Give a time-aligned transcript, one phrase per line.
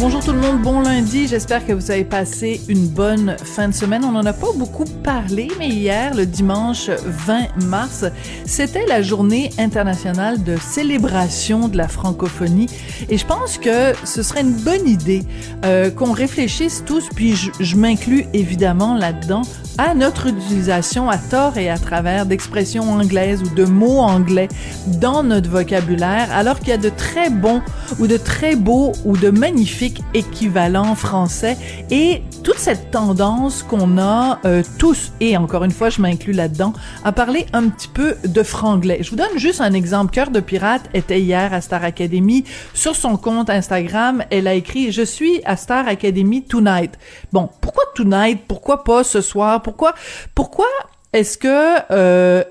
[0.00, 1.28] Bonjour tout le monde, bon lundi.
[1.28, 4.02] J'espère que vous avez passé une bonne fin de semaine.
[4.02, 8.06] On n'en a pas beaucoup parlé, mais hier, le dimanche 20 mars,
[8.46, 12.68] c'était la journée internationale de célébration de la francophonie.
[13.10, 15.22] Et je pense que ce serait une bonne idée
[15.66, 19.42] euh, qu'on réfléchisse tous, puis je, je m'inclus évidemment là-dedans,
[19.76, 24.48] à notre utilisation à tort et à travers d'expressions anglaises ou de mots anglais
[24.86, 27.60] dans notre vocabulaire, alors qu'il y a de très bons
[27.98, 31.56] ou de très beaux ou de magnifiques équivalents français
[31.90, 36.72] et toute cette tendance qu'on a euh, tous, et encore une fois je m'inclus là-dedans,
[37.04, 38.98] à parler un petit peu de franglais.
[39.02, 40.12] Je vous donne juste un exemple.
[40.12, 42.44] Cœur de pirate était hier à Star Academy.
[42.74, 46.98] Sur son compte Instagram, elle a écrit «Je suis à Star Academy tonight».
[47.32, 48.40] Bon, pourquoi tonight?
[48.48, 49.62] Pourquoi pas ce soir?
[49.62, 49.94] Pourquoi,
[50.34, 50.66] pourquoi
[51.12, 52.44] est-ce que euh,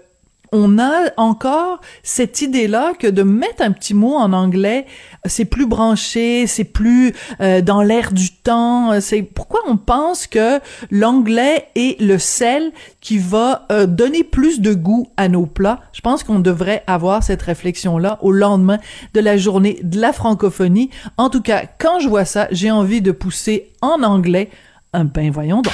[0.52, 4.86] on a encore cette idée-là que de mettre un petit mot en anglais,
[5.25, 9.00] c'est plus branché, c'est plus euh, dans l'air du temps.
[9.02, 10.59] C'est pourquoi on pense que
[10.92, 15.80] l'anglais est le sel qui va euh, donner plus de goût à nos plats.
[15.94, 18.80] Je pense qu'on devrait avoir cette réflexion-là au lendemain
[19.14, 20.89] de la journée de la francophonie.
[21.17, 24.50] En tout cas, quand je vois ça, j'ai envie de pousser en anglais
[24.94, 25.73] un ben voyons donc.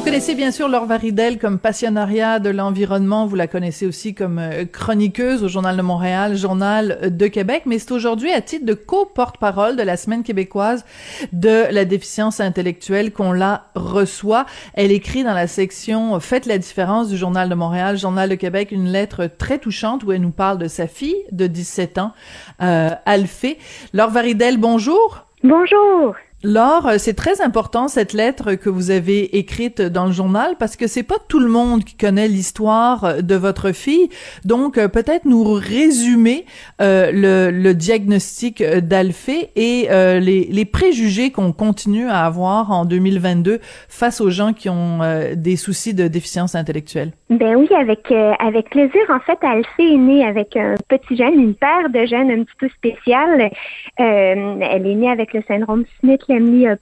[0.00, 3.26] Vous connaissez bien sûr Laure Varidel comme passionnariat de l'environnement.
[3.26, 7.64] Vous la connaissez aussi comme euh, chroniqueuse au Journal de Montréal, Journal de Québec.
[7.66, 10.86] Mais c'est aujourd'hui à titre de co-porte-parole de la Semaine québécoise
[11.34, 14.46] de la déficience intellectuelle qu'on la reçoit.
[14.72, 18.72] Elle écrit dans la section Faites la différence du Journal de Montréal, Journal de Québec,
[18.72, 22.14] une lettre très touchante où elle nous parle de sa fille de 17 ans,
[22.62, 23.58] euh, Alphée.
[23.92, 25.26] Laure Varidel, bonjour.
[25.44, 26.14] Bonjour.
[26.42, 30.76] Laure, euh, c'est très important cette lettre que vous avez écrite dans le journal parce
[30.76, 34.08] que c'est pas tout le monde qui connaît l'histoire euh, de votre fille.
[34.46, 36.46] Donc euh, peut-être nous résumer
[36.80, 42.86] euh, le, le, diagnostic d'Alphée et euh, les, les, préjugés qu'on continue à avoir en
[42.86, 43.58] 2022
[43.88, 45.00] face aux gens qui ont
[45.36, 47.12] des soucis de déficience intellectuelle.
[47.28, 49.00] Ben oui, avec avec plaisir.
[49.08, 52.56] En fait, Alphée est née avec un petit gène, une paire de gènes un petit
[52.58, 53.50] peu spécial.
[53.96, 56.22] elle est née avec le syndrome Smith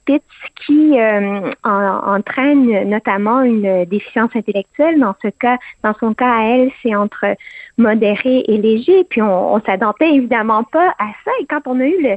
[0.05, 0.23] Pitts
[0.65, 4.99] qui euh, entraîne notamment une déficience intellectuelle.
[4.99, 7.35] Dans ce cas, dans son cas à elle, c'est entre
[7.77, 9.03] modéré et léger.
[9.09, 9.61] Puis on, on
[10.01, 11.31] évidemment pas à ça.
[11.41, 12.15] Et quand on a eu le,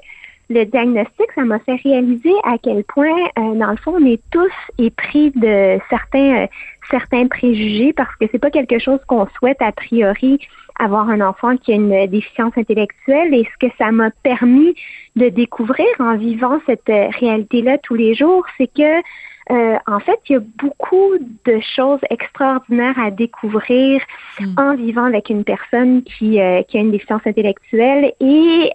[0.51, 4.21] le diagnostic, ça m'a fait réaliser à quel point, euh, dans le fond, on est
[4.31, 6.47] tous épris de certains euh,
[6.91, 10.39] certains préjugés parce que c'est pas quelque chose qu'on souhaite a priori
[10.79, 14.75] avoir un enfant qui a une déficience intellectuelle et ce que ça m'a permis
[15.17, 19.03] de découvrir en vivant cette euh, réalité-là tous les jours, c'est que
[19.51, 24.01] euh, en fait, il y a beaucoup de choses extraordinaires à découvrir
[24.39, 24.55] hmm.
[24.57, 28.71] en vivant avec une personne qui, euh, qui a une déficience intellectuelle et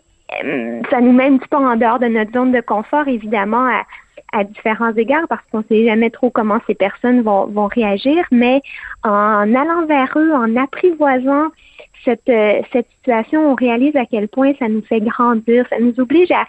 [0.89, 3.83] ça nous met un petit peu en dehors de notre zone de confort, évidemment, à,
[4.33, 8.25] à différents égards parce qu'on ne sait jamais trop comment ces personnes vont, vont réagir,
[8.31, 8.61] mais
[9.03, 11.47] en allant vers eux, en apprivoisant
[12.03, 15.99] cette, euh, cette situation, on réalise à quel point ça nous fait grandir, ça nous
[15.99, 16.45] oblige à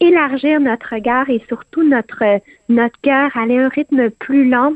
[0.00, 2.22] élargir notre regard et surtout notre,
[2.68, 4.74] notre cœur, aller à un rythme plus lent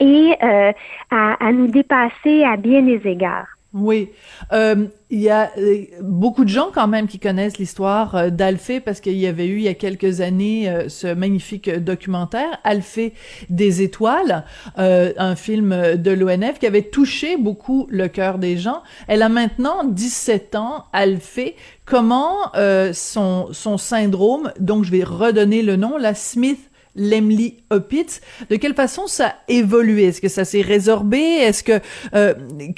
[0.00, 0.72] et euh,
[1.10, 3.53] à, à nous dépasser à bien des égards.
[3.74, 4.10] Oui.
[4.52, 8.80] Euh, il y a euh, beaucoup de gens quand même qui connaissent l'histoire euh, d'Alphée
[8.80, 13.14] parce qu'il y avait eu il y a quelques années euh, ce magnifique documentaire Alphée
[13.48, 14.44] des étoiles,
[14.76, 18.82] un film de l'ONF qui avait touché beaucoup le cœur des gens.
[19.06, 21.56] Elle a maintenant 17 ans, Alphée.
[21.84, 22.52] Comment
[22.92, 28.20] son, son syndrome, donc je vais redonner le nom, la Smith Lemley Opitz.
[28.50, 30.04] De quelle façon ça a évolué?
[30.04, 31.18] Est-ce que ça s'est résorbé?
[31.18, 31.80] Est-ce que
[32.14, 32.34] euh,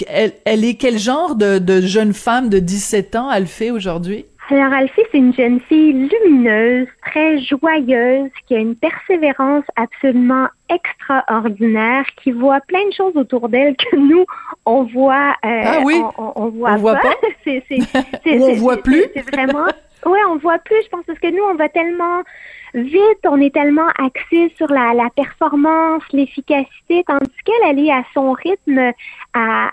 [0.08, 4.26] elle, elle, est quel genre de, de, jeune femme de 17 ans elle fait aujourd'hui?
[4.48, 12.04] Alors Alfie, c'est une jeune fille lumineuse, très joyeuse, qui a une persévérance absolument extraordinaire,
[12.22, 14.24] qui voit plein de choses autour d'elle que nous
[14.64, 15.34] on voit.
[15.44, 16.00] Euh, ah oui?
[16.16, 17.14] On, on, voit on voit pas.
[17.44, 17.78] c'est, c'est,
[18.38, 19.04] Ou on voit plus?
[19.14, 19.66] C'est vraiment.
[20.04, 20.80] Ouais, on voit plus.
[20.84, 22.22] Je pense parce que nous on va tellement
[22.76, 28.32] vite, on est tellement axé sur la, performance, l'efficacité, tandis qu'elle, elle est à son
[28.32, 28.92] rythme,
[29.32, 29.70] à,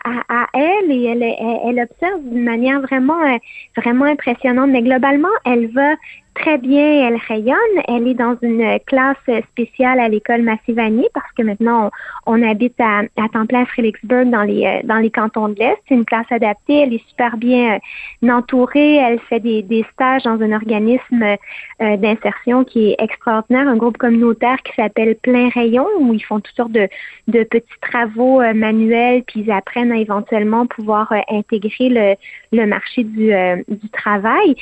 [0.53, 3.37] elle, et elle, elle, elle observe d'une manière vraiment, euh,
[3.77, 4.69] vraiment impressionnante.
[4.69, 5.95] Mais globalement, elle va
[6.33, 7.55] très bien, elle rayonne.
[7.87, 9.17] Elle est dans une classe
[9.51, 11.91] spéciale à l'école Massivani parce que maintenant
[12.25, 15.59] on, habite à, à temps plein à Fredericksburg dans les euh, dans les cantons de
[15.59, 15.77] l'Est.
[15.87, 16.81] C'est une classe adaptée.
[16.81, 17.79] Elle est super bien
[18.23, 18.95] euh, entourée.
[18.95, 24.57] Elle fait des, stages dans un organisme euh, d'insertion qui est extraordinaire, un groupe communautaire
[24.63, 26.87] qui s'appelle Plein Rayon où ils font toutes sortes de,
[27.27, 32.15] de petits travaux manuels puis ils apprennent à éventuellement pouvoir intégrer le,
[32.51, 33.31] le marché du,
[33.67, 34.55] du travail.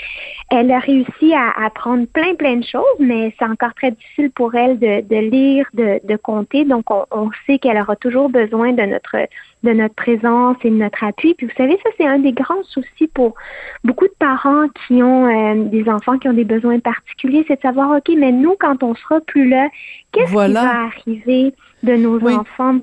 [0.50, 4.56] Elle a réussi à apprendre plein, plein de choses, mais c'est encore très difficile pour
[4.56, 6.66] elle de, de lire, de, de compter.
[6.66, 9.18] Donc, on, on sait qu'elle aura toujours besoin de notre
[9.64, 11.36] de notre présence et de notre appui.
[11.36, 13.36] Puis vous savez, ça c'est un des grands soucis pour
[13.84, 17.62] beaucoup de parents qui ont euh, des enfants qui ont des besoins particuliers, c'est de
[17.62, 19.68] savoir, OK, mais nous, quand on sera plus là,
[20.12, 21.54] qu'est-ce qui va arriver
[21.84, 22.80] de nos enfants?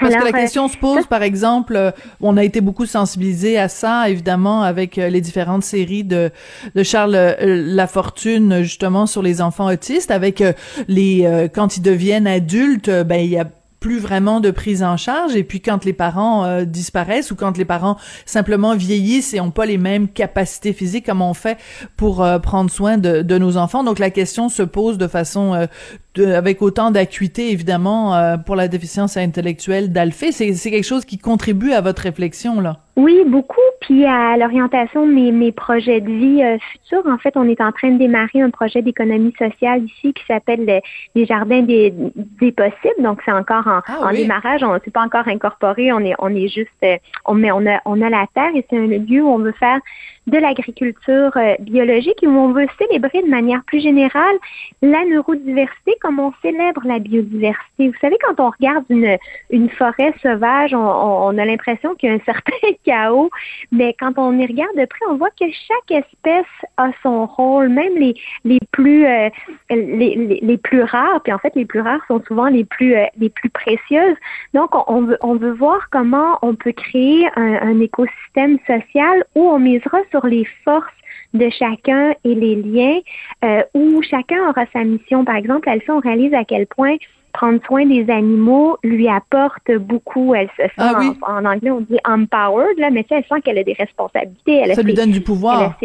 [0.00, 1.90] Parce que la euh, question se pose, par exemple, euh,
[2.20, 6.30] on a été beaucoup sensibilisé à ça, évidemment, avec euh, les différentes séries de,
[6.74, 10.42] de Charles Lafortune, justement, sur les enfants autistes, avec
[10.88, 13.46] les quand ils deviennent adultes, ben il y a
[13.82, 15.36] plus vraiment de prise en charge.
[15.36, 19.50] Et puis quand les parents euh, disparaissent ou quand les parents simplement vieillissent et ont
[19.50, 21.58] pas les mêmes capacités physiques comme on fait
[21.96, 23.84] pour euh, prendre soin de, de, nos enfants?
[23.84, 25.66] Donc la question se pose de façon euh,
[26.14, 31.18] de, avec autant d'acuité évidemment pour la déficience intellectuelle d'Alphée c'est c'est quelque chose qui
[31.18, 33.60] contribue à votre réflexion là oui, beaucoup.
[33.80, 37.60] Puis à l'orientation de mes, mes projets de vie euh, futurs, en fait, on est
[37.62, 40.82] en train de démarrer un projet d'économie sociale ici qui s'appelle
[41.14, 41.92] les, jardins des,
[42.40, 43.02] des possibles.
[43.02, 44.62] Donc c'est encore en, ah en démarrage.
[44.62, 45.90] On ne s'est pas encore incorporé.
[45.92, 48.64] On est on est juste euh, on mais on a on a la terre et
[48.68, 49.80] c'est un lieu où on veut faire
[50.26, 54.36] de l'agriculture euh, biologique et où on veut célébrer de manière plus générale
[54.82, 57.88] la neurodiversité comme on célèbre la biodiversité.
[57.88, 59.16] Vous savez, quand on regarde une,
[59.50, 62.52] une forêt sauvage, on, a l'impression qu'il y a un certain
[62.84, 63.30] chaos,
[63.70, 66.46] mais quand on y regarde de près, on voit que chaque espèce
[66.76, 68.14] a son rôle, même les,
[68.44, 69.30] les plus euh,
[69.70, 73.06] les, les, plus rares, puis en fait les plus rares sont souvent les plus euh,
[73.16, 74.16] les plus précieuses.
[74.54, 79.58] Donc on, veut on veut voir comment on peut créer un, écosystème social où on
[79.58, 80.86] misera sur les forces
[81.34, 83.00] de chacun et les liens,
[83.44, 85.24] euh, où chacun aura sa mission.
[85.24, 86.96] Par exemple, on réalise à quel point
[87.32, 90.34] prendre soin des animaux lui apporte beaucoup.
[90.34, 93.64] Elle se sent, ah en, anglais, on dit empowered, là, mais elle sent qu'elle a
[93.64, 94.56] des responsabilités.
[94.56, 95.78] Elle ça lui donne du pouvoir.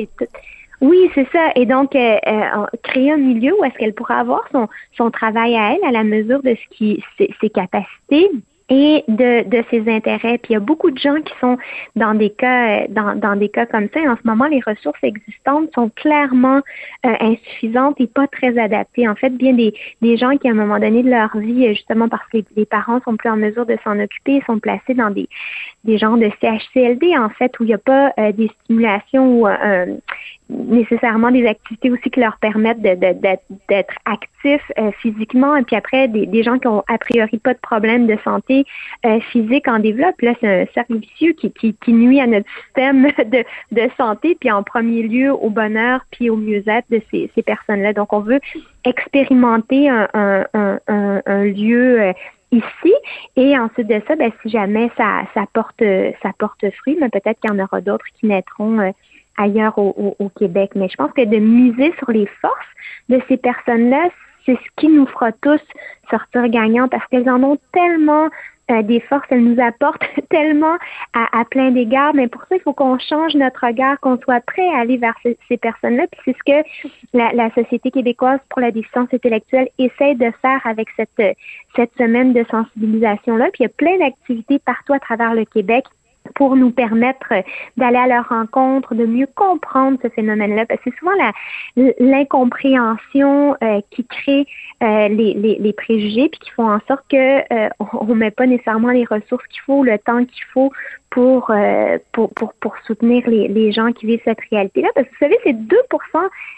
[0.80, 1.50] Oui, c'est ça.
[1.56, 5.56] Et donc, euh, euh, créer un milieu où est-ce qu'elle pourra avoir son, son travail
[5.56, 8.30] à elle à la mesure de ce qui ses, ses capacités
[8.70, 10.38] et de, de ses intérêts.
[10.38, 11.58] Puis il y a beaucoup de gens qui sont
[11.96, 14.02] dans des cas euh, dans, dans des cas comme ça.
[14.02, 16.62] Et en ce moment, les ressources existantes sont clairement
[17.06, 19.08] euh, insuffisantes et pas très adaptées.
[19.08, 22.10] En fait, bien des, des gens qui, à un moment donné de leur vie, justement
[22.10, 25.30] parce que les, parents sont plus en mesure de s'en occuper, sont placés dans des,
[25.86, 29.48] des genres de CHCLD, en fait, où il n'y a pas euh, des stimulations ou
[30.50, 35.56] nécessairement des activités aussi qui leur permettent d'être actifs physiquement.
[35.56, 38.66] Et puis après, des, des gens qui ont a priori pas de problème de santé
[39.06, 40.22] euh, physique en développe.
[40.22, 44.38] Là, c'est un cercle vicieux qui, qui, qui, nuit à notre système de, de santé,
[44.40, 47.94] puis en premier lieu au bonheur, puis au mieux-être de ces, ces personnes-là.
[47.94, 48.40] Donc, on veut
[48.86, 52.14] expérimenter un, un, un, un, lieu euh,
[52.52, 52.94] ici.
[53.36, 55.84] Et ensuite de ça, ben, si jamais ça, ça porte
[56.24, 58.92] ça porte fruit, mais peut-être qu'il y en aura d'autres qui naîtront euh,
[59.38, 60.72] ailleurs au, au, au, Québec.
[60.76, 62.56] Mais je pense que de miser sur les forces
[63.10, 64.10] de ces personnes-là,
[64.46, 65.62] c'est ce qui nous fera tous
[66.10, 68.30] sortir gagnants parce qu'elles en ont tellement
[68.70, 70.78] euh, des forces, elles nous apportent tellement
[71.14, 74.68] à, plein d'égards, mais pour ça, il faut qu'on change notre regard, qu'on soit prêt
[74.74, 76.06] à aller vers ces, personnes-là.
[76.12, 76.68] Puis c'est ce que
[77.14, 81.38] la, la, Société québécoise pour la déficience intellectuelle essaie de faire avec cette,
[81.76, 83.46] cette semaine de sensibilisation-là.
[83.54, 85.86] Puis il y a plein d'activités partout à travers le Québec
[86.36, 87.34] pour nous permettre
[87.78, 90.66] d'aller à leur rencontre, de mieux comprendre ce phénomène-là.
[90.66, 91.12] Parce que c'est souvent
[92.00, 94.46] l'incompréhension euh, qui crée
[94.84, 98.46] euh, les, les, les, préjugés, puis qui font en sorte que euh, on, met pas
[98.46, 100.72] nécessairement les ressources qu'il faut, le temps qu'il faut
[101.10, 101.52] pour,
[102.12, 104.90] pour, pour, pour, soutenir les, les gens qui vivent cette réalité-là.
[104.94, 105.64] Parce que vous savez, c'est 2%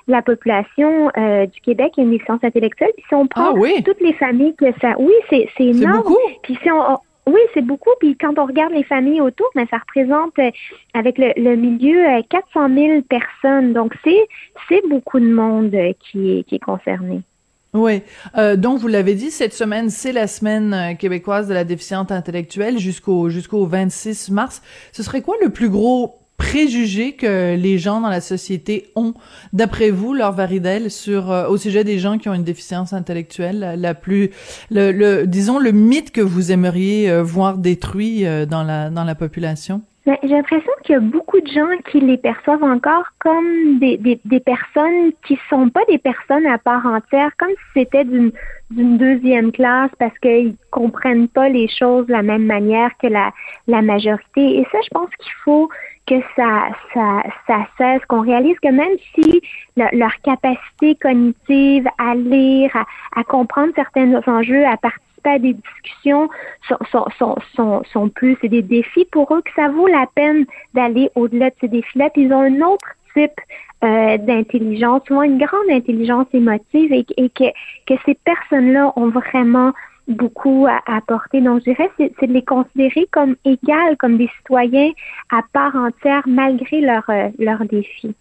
[0.07, 1.11] de la population
[1.45, 2.91] du Québec qui a une déficience intellectuelle.
[2.97, 4.95] Puis si on prend ah toutes les familles que ça...
[4.97, 6.13] Oui, c'est énorme.
[6.41, 6.97] Puis si on,
[7.29, 7.91] oui, c'est beaucoup.
[7.99, 10.51] Puis quand on regarde les familles autour, mais ça représente euh,
[10.93, 13.73] avec le, milieu 400 euh, 000 personnes.
[13.73, 14.27] Donc c'est
[14.67, 17.21] c'est beaucoup de monde euh, qui est qui est concerné.
[17.71, 18.01] Oui.
[18.57, 23.29] donc, vous l'avez dit, cette semaine, c'est la semaine québécoise de la déficiente intellectuelle jusqu'au
[23.29, 24.63] jusqu'au 26 mars.
[24.91, 29.13] Ce serait quoi le plus gros préjugés que les gens dans la société ont,
[29.53, 33.75] d'après vous, leur Varidel, sur euh, au sujet des gens qui ont une déficience intellectuelle,
[33.77, 34.31] la, plus,
[34.71, 39.15] le, disons le mythe que vous aimeriez euh, voir détruit euh, dans la dans la
[39.15, 39.81] population?
[40.05, 43.97] Ben, j'ai l'impression qu'il y a beaucoup de gens qui les perçoivent encore comme des,
[43.97, 48.31] des, des personnes qui sont pas des personnes à part entière, comme si c'était d'une
[48.71, 53.31] deuxième classe parce qu'ils comprennent pas les choses de la même manière que la,
[53.67, 54.59] la majorité.
[54.59, 55.69] Et ça, je pense qu'il faut
[56.09, 59.41] que ça, ça, ça cesse, qu'on réalise que même si
[59.75, 62.85] leur capacité cognitive à lire, à,
[63.19, 66.29] à comprendre certains enjeux, à participer à des discussions
[66.67, 66.77] sont,
[67.17, 71.11] sont, sont, sont, plus, c'est des défis pour eux que ça vaut la peine d'aller
[71.15, 72.09] au-delà de ces défis-là.
[72.09, 73.39] Puis ils ont un autre type
[73.83, 77.45] euh, d'intelligence, souvent une grande intelligence émotive et, et que,
[77.85, 79.73] que ces personnes-là ont vraiment
[80.09, 81.41] beaucoup à apporter.
[81.41, 84.91] Donc, je dirais, c'est de les considérer comme égales, comme des citoyens
[85.31, 88.15] à part entière, malgré euh, leurs défis.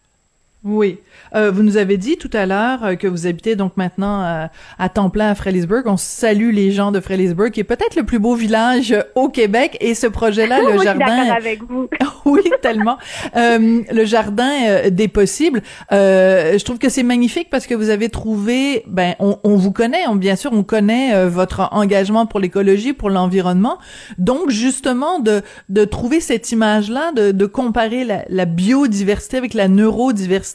[0.65, 0.99] Oui.
[1.37, 4.47] Euh, vous nous avez dit tout à l'heure euh, que vous habitez donc maintenant euh,
[4.77, 5.83] à temps plein à Frélisburg.
[5.87, 9.77] On salue les gens de Frélisburg, qui est peut-être le plus beau village au Québec.
[9.81, 11.27] Et ce projet-là, le jardin.
[11.27, 11.89] Je avec vous.
[12.25, 12.99] oui, tellement.
[13.35, 15.63] le jardin des possibles.
[15.91, 18.83] je trouve que c'est magnifique parce que vous avez trouvé.
[18.89, 20.09] Ben, on, on vous connaît.
[20.09, 23.79] On, bien sûr, on connaît votre engagement pour l'écologie, pour l'environnement.
[24.19, 29.69] Donc, justement, de de trouver cette image-là, de, de comparer la, la biodiversité avec la
[29.69, 30.48] neurodiversité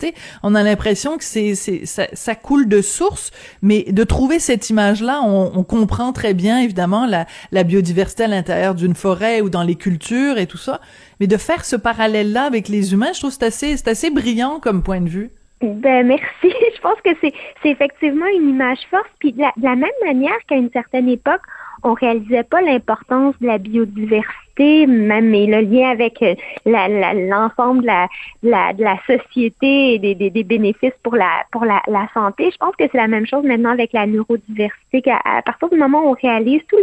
[0.44, 3.32] on a l'impression que c'est, ça, coule de source,
[3.62, 8.96] mais de trouver cette image-là, on, comprend très bien évidemment la, biodiversité à l'intérieur d'une
[8.96, 10.82] forêt ou dans les cultures et tout ça,
[11.20, 14.84] mais de faire ce parallèle-là avec les humains, je trouve que c'est assez, brillant comme
[14.84, 15.32] point de vue.
[15.62, 16.24] Ben merci.
[16.44, 17.34] Je pense que c'est,
[17.70, 19.10] effectivement une image forte.
[19.20, 21.42] Puis de la même manière qu'à une certaine époque,
[21.84, 28.84] on réalisait pas l'importance de la biodiversité, même mais le lien avec euh, l'ensemble de,
[28.84, 31.82] la, société et des, bénéfices pour la pour la,
[32.14, 32.52] santé.
[32.52, 35.04] Je pense que c'est la même chose maintenant avec la neurodiversité.
[35.26, 36.78] À, partir du moment où on réalise tous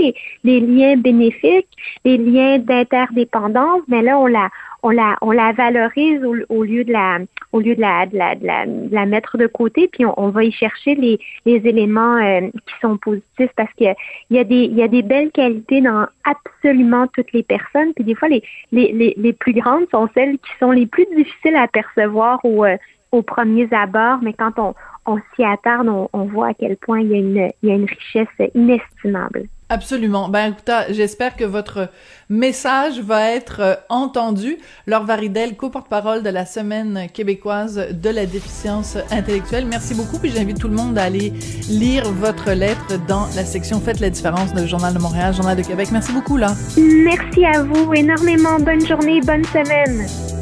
[0.44, 1.68] les liens bénéfiques,
[2.04, 4.48] les liens d'interdépendance, mais là on la
[4.82, 7.18] on la on la valorise au, lieu de la
[7.52, 10.52] au lieu de la de la, de la, mettre de côté puis on, va y
[10.52, 13.94] chercher les, les éléments euh, qui sont positifs parce qu'il
[14.30, 18.04] y a des il y a des belles qualités dans absolument toutes les personnes puis
[18.04, 21.56] des fois les les, les, les plus grandes sont celles qui sont les plus difficiles
[21.56, 22.76] à percevoir au euh,
[23.12, 24.74] aux premiers abords mais quand on
[25.06, 27.72] on s'y attarde on, on voit à quel point il y a une il y
[27.72, 29.48] a une richesse inestimable.
[29.70, 30.28] Absolument.
[30.28, 31.88] Ben, écoute, j'espère que votre
[32.28, 34.58] message va être euh, entendu.
[34.88, 39.66] Laure Varidel, co-porte-parole de la Semaine québécoise de la déficience intellectuelle.
[39.66, 41.32] Merci beaucoup, puis j'invite tout le monde à aller
[41.68, 45.62] lire votre lettre dans la section Faites la différence de Journal de Montréal, Journal de
[45.62, 45.88] Québec.
[45.92, 46.52] Merci beaucoup, là.
[46.76, 48.58] Merci à vous énormément.
[48.58, 50.39] Bonne journée, bonne semaine.